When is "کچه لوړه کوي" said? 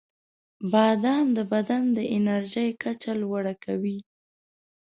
2.83-3.97